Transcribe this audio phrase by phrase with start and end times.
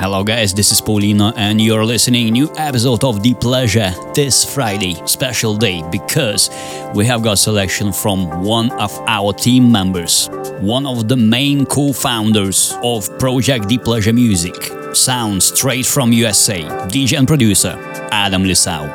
[0.00, 3.92] Hello guys, this is Paulino and you're listening to a new episode of Deep Pleasure
[4.14, 6.48] this Friday, special day because
[6.94, 10.28] we have got selection from one of our team members,
[10.60, 17.18] one of the main co-founders of Project Deep Pleasure Music, sound straight from USA, DJ
[17.18, 17.76] and producer
[18.10, 18.88] Adam Lisau.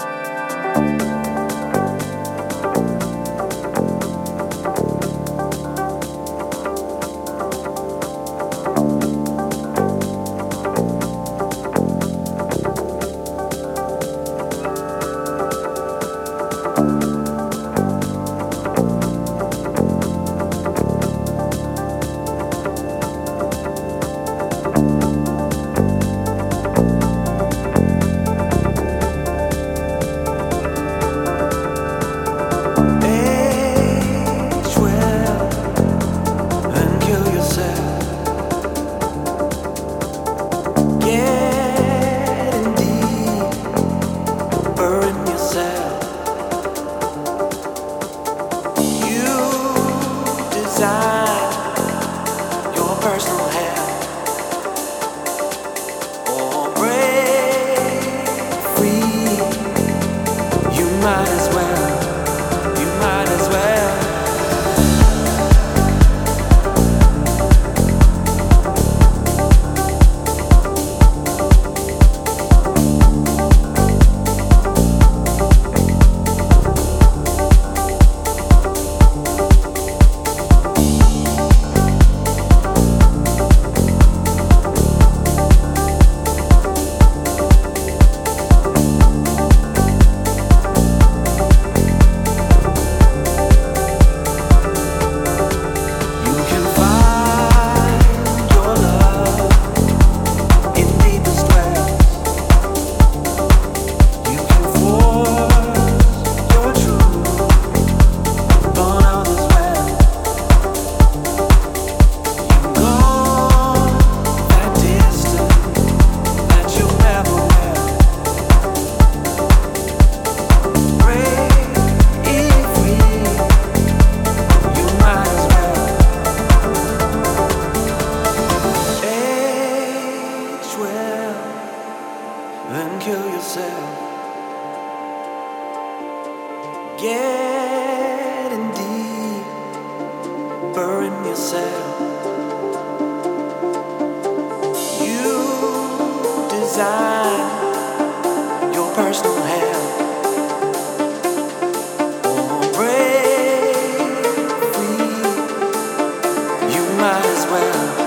[157.05, 158.04] might as well.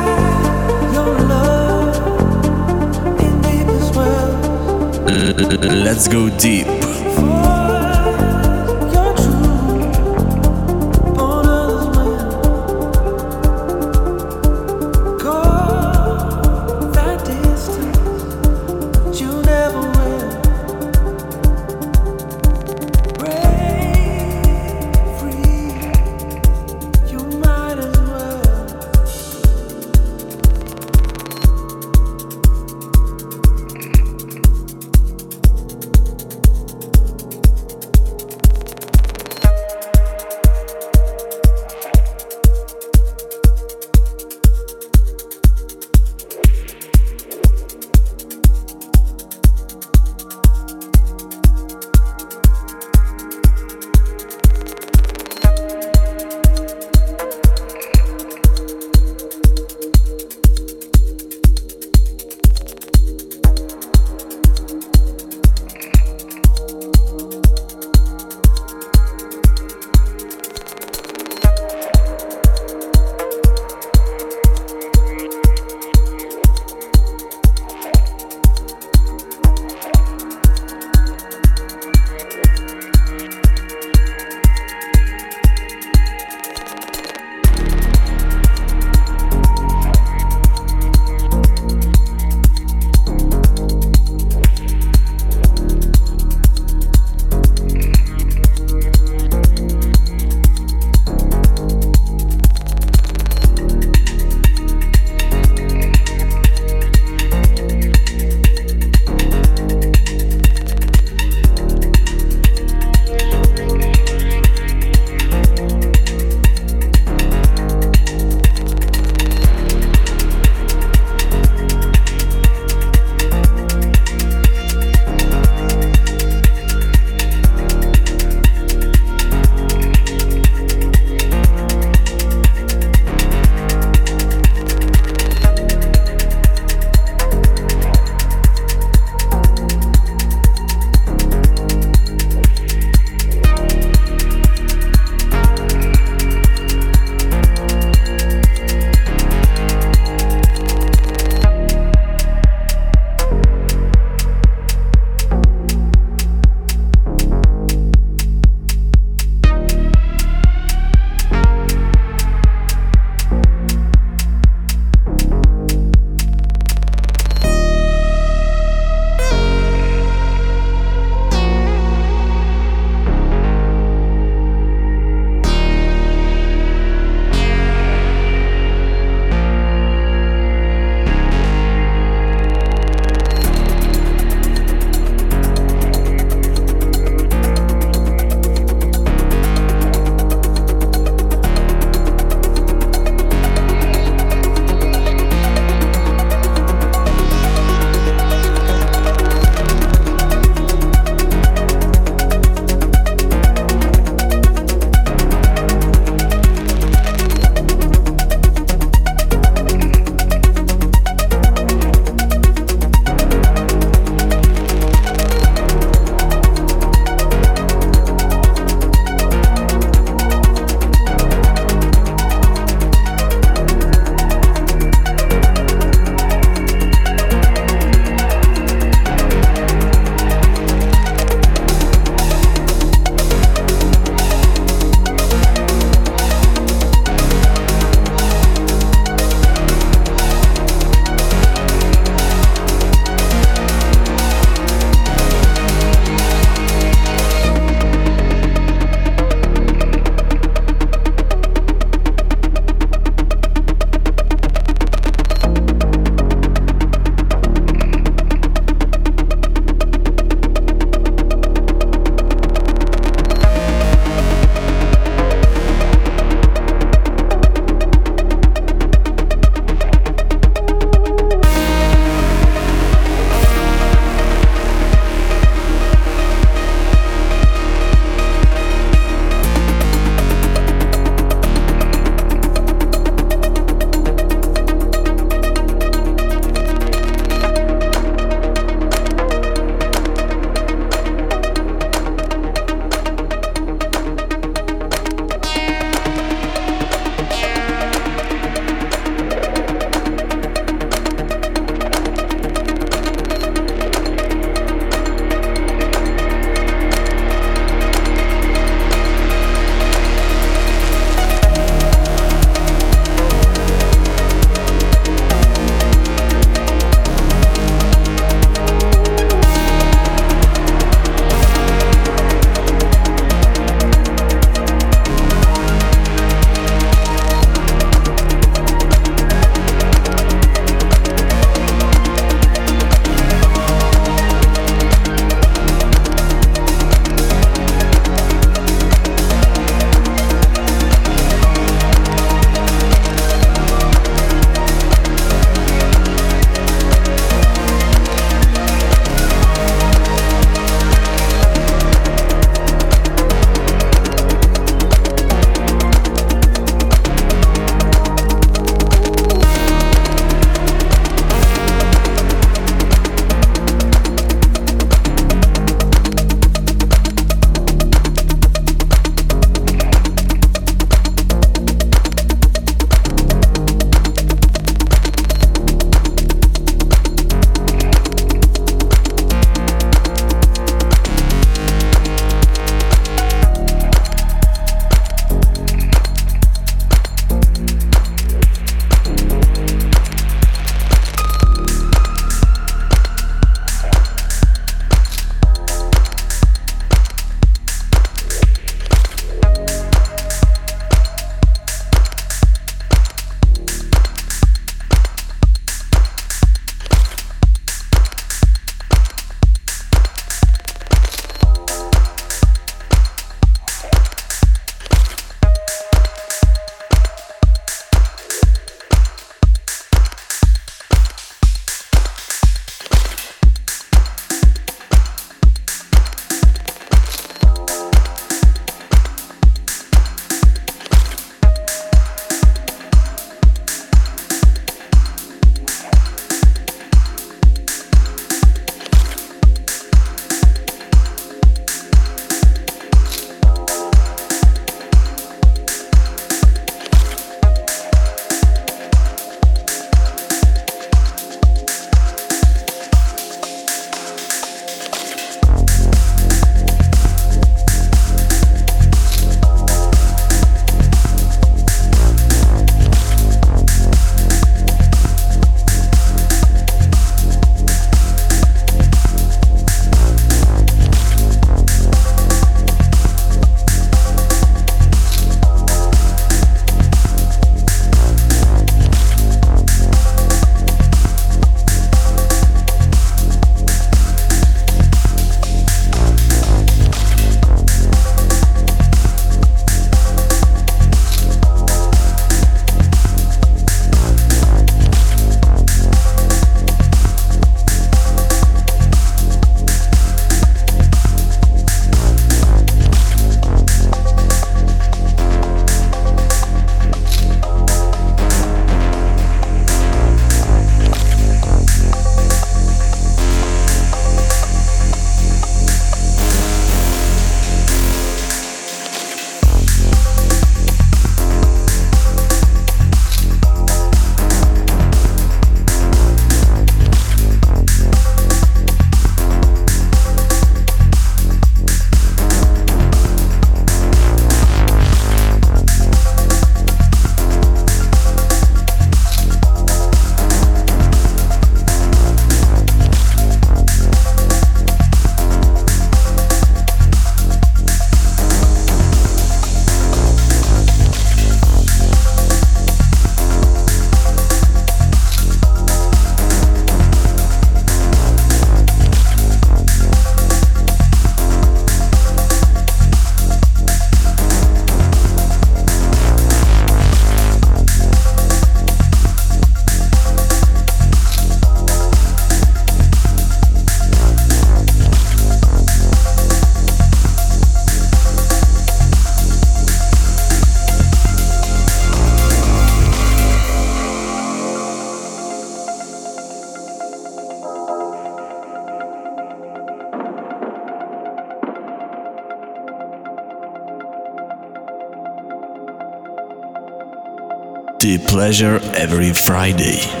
[598.11, 600.00] Pleasure every Friday.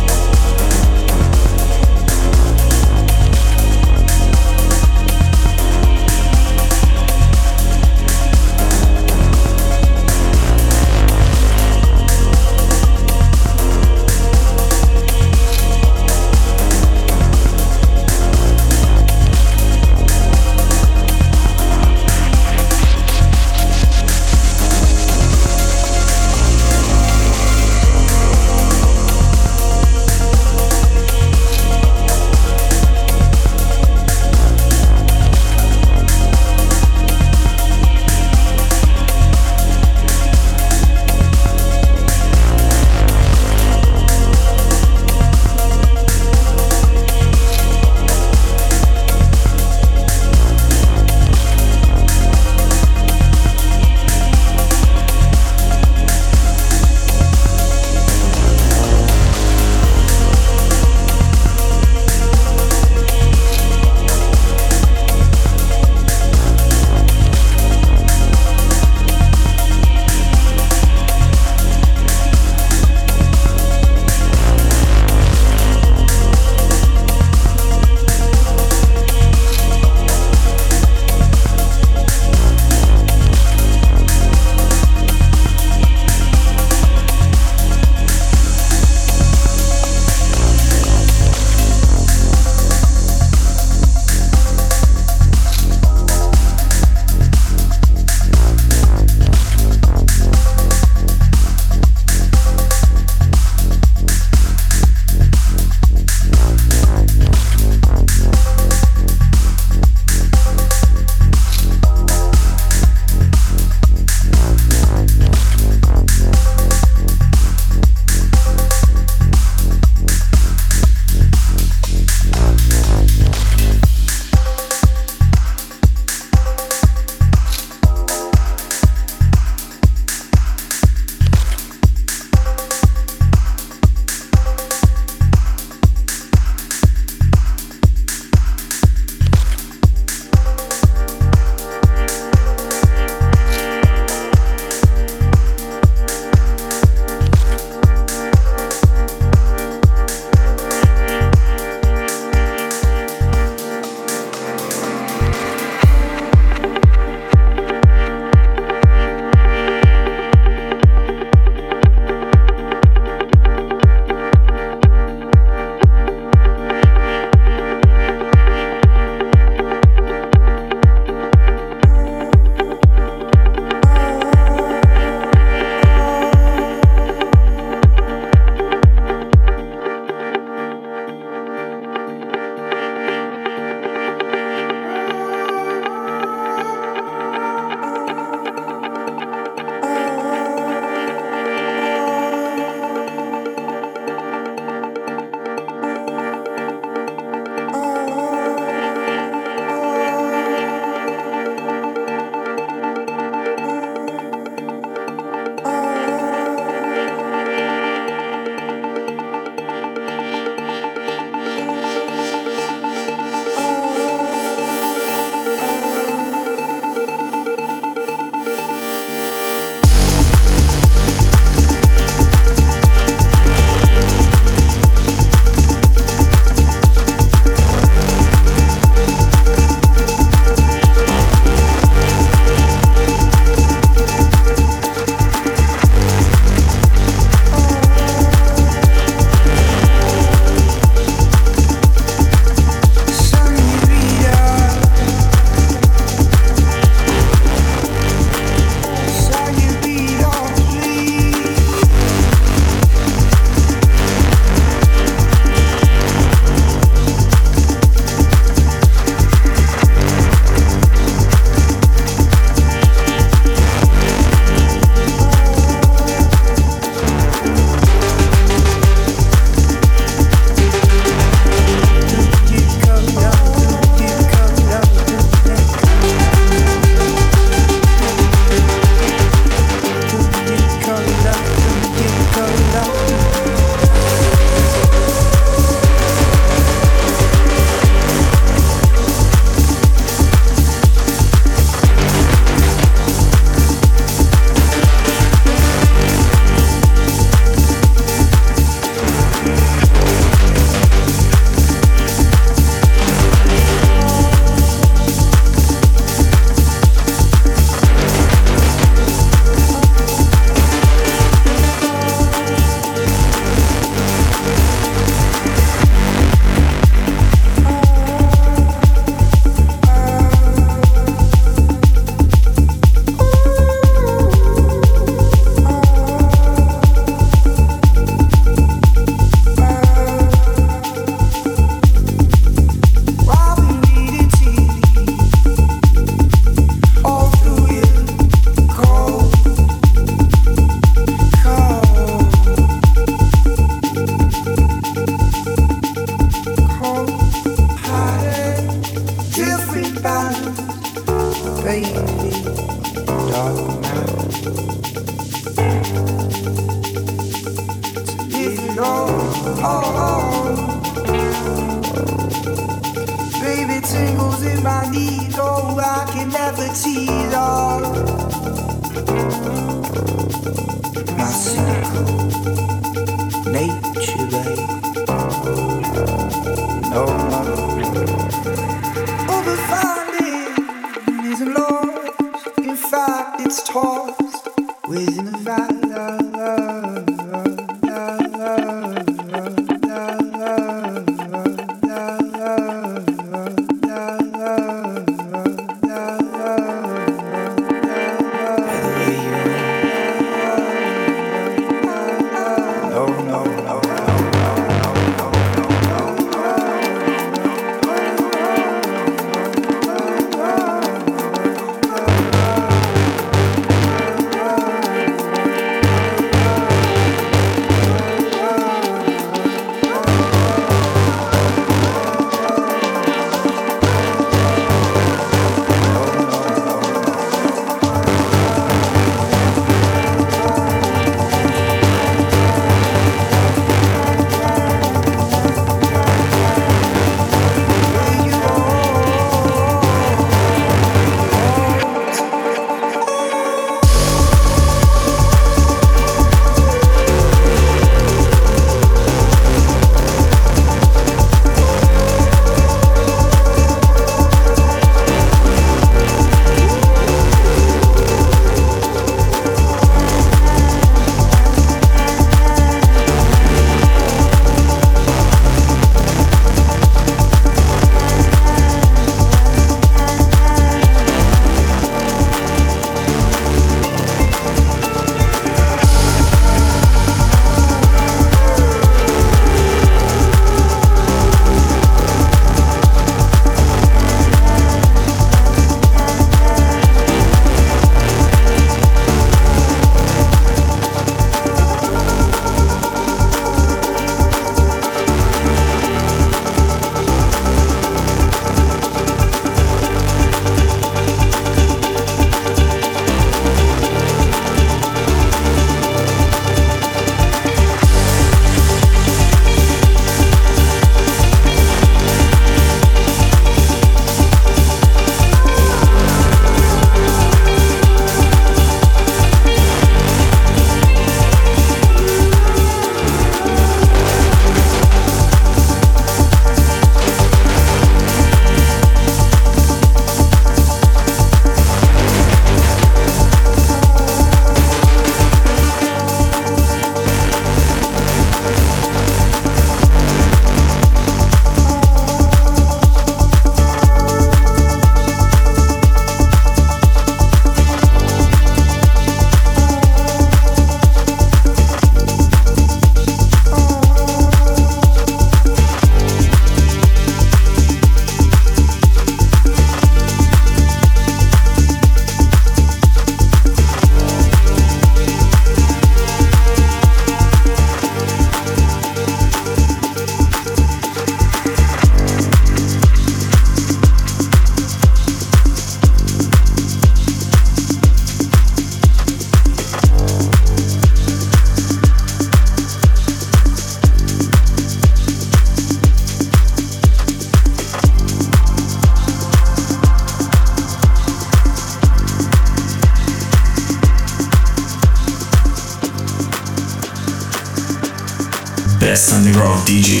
[599.71, 600.00] DJ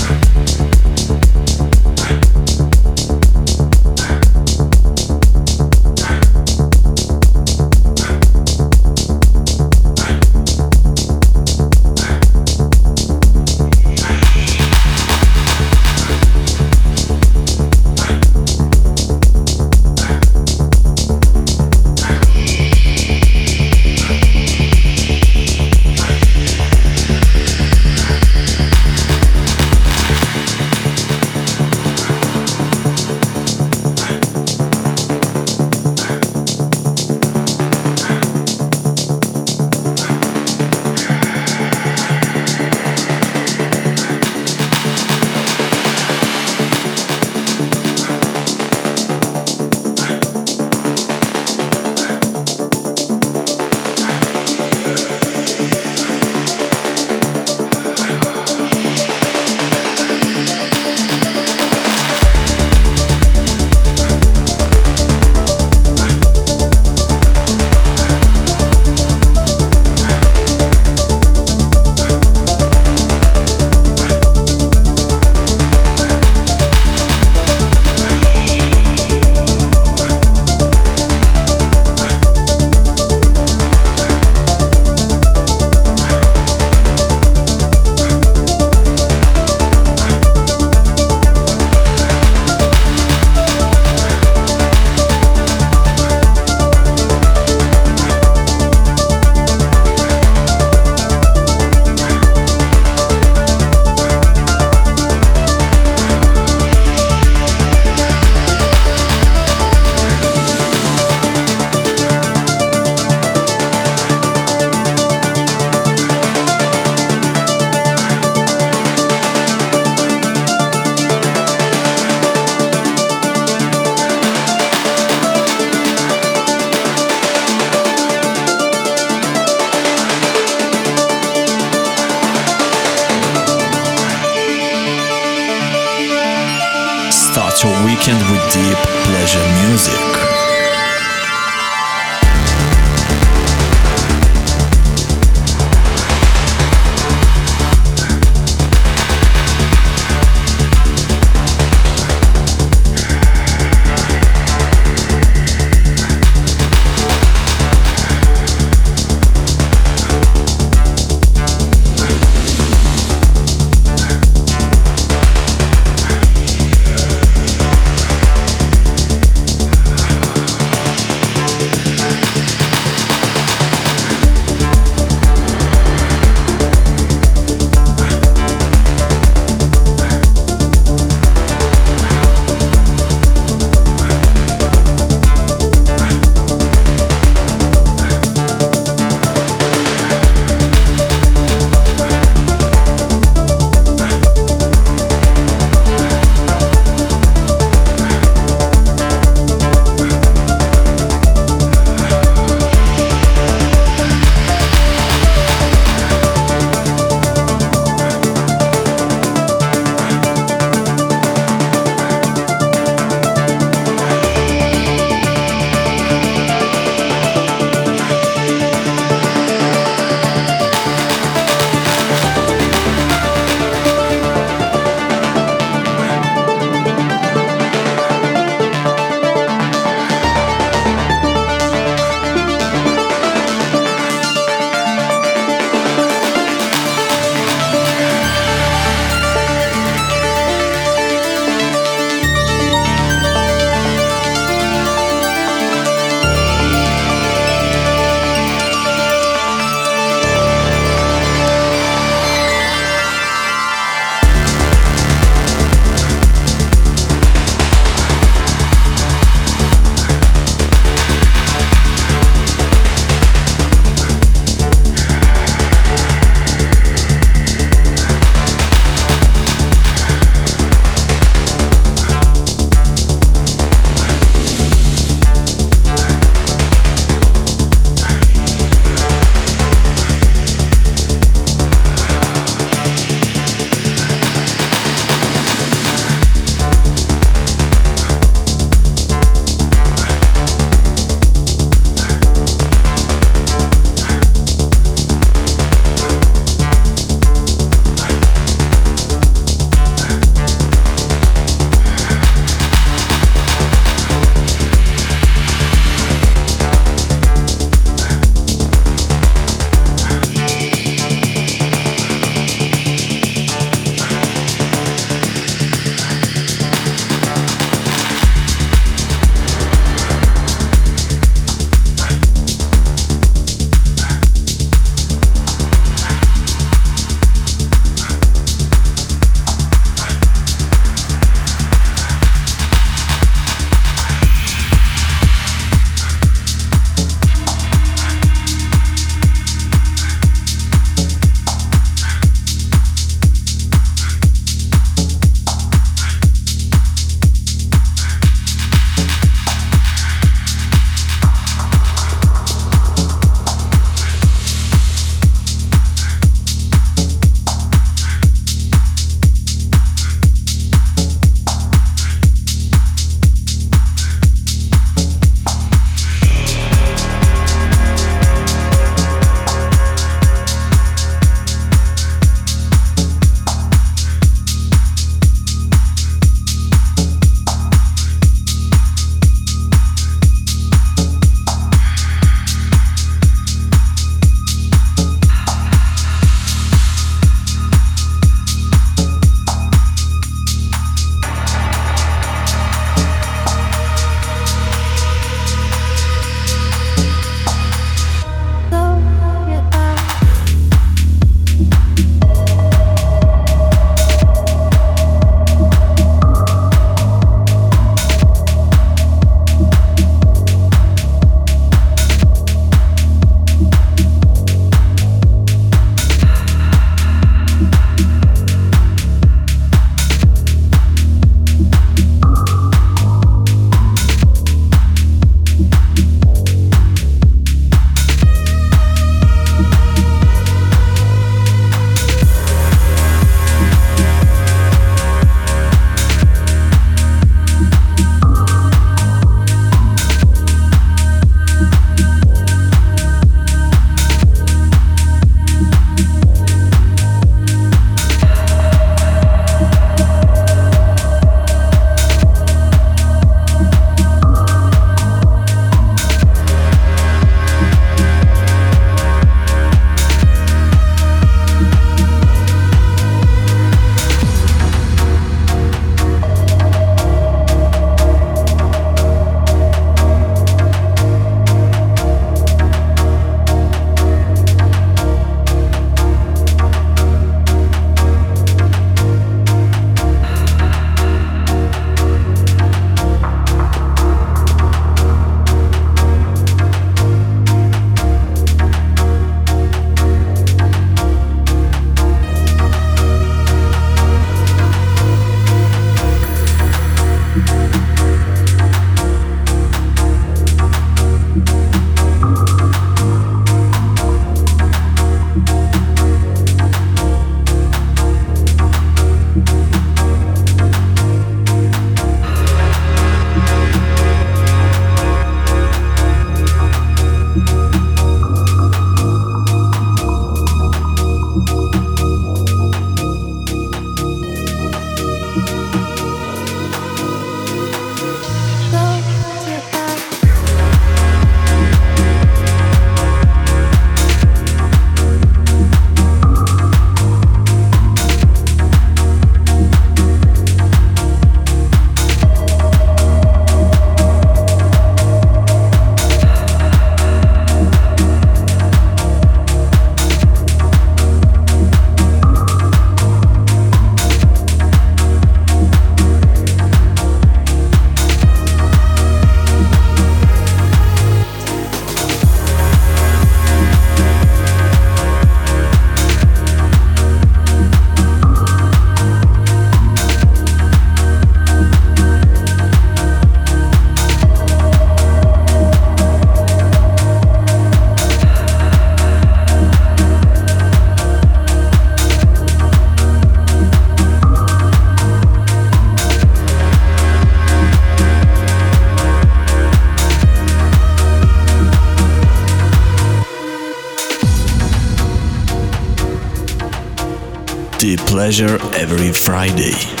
[598.31, 600.00] Pleasure every Friday.